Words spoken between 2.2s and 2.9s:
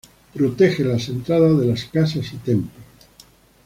y templos.